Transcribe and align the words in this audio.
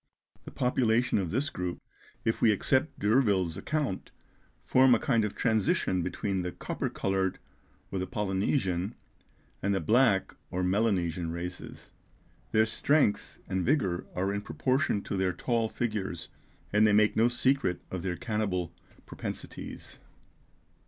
The 0.45 0.51
population 0.51 1.19
of 1.19 1.29
this 1.29 1.51
group, 1.51 1.79
if 2.25 2.41
we 2.41 2.51
accept 2.51 2.97
D'Urville's 2.97 3.55
account, 3.55 4.09
form 4.65 4.95
a 4.95 4.99
kind 4.99 5.23
of 5.23 5.35
transition 5.35 6.01
between 6.01 6.41
the 6.41 6.51
copper 6.51 6.89
coloured, 6.89 7.37
or 7.91 7.99
the 7.99 8.07
Polynesian, 8.07 8.95
and 9.61 9.75
the 9.75 9.79
black 9.79 10.33
or 10.49 10.63
Melanesian 10.63 11.31
races. 11.31 11.91
Their 12.51 12.65
strength 12.65 13.37
and 13.47 13.63
vigour 13.63 14.07
are 14.15 14.33
in 14.33 14.41
proportion 14.41 15.03
to 15.03 15.17
their 15.17 15.33
tall 15.33 15.69
figures, 15.69 16.29
and 16.73 16.87
they 16.87 16.93
make 16.93 17.15
no 17.15 17.27
secret 17.27 17.79
of 17.91 18.01
their 18.01 18.15
cannibal 18.15 18.73
propensities. 19.05 19.99